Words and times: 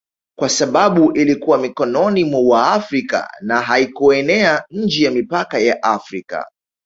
kwa 0.39 0.49
sababu 0.49 1.11
ilikuwa 1.11 1.57
mikononi 1.57 2.23
mwa 2.23 2.41
Waafrika 2.41 3.31
na 3.41 3.61
haikuenea 3.61 4.65
nje 4.71 5.03
ya 5.05 5.11
mipaka 5.11 5.59
ya 5.59 5.83
Afrika 5.83 6.47